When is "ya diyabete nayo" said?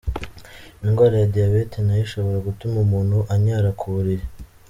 1.19-2.01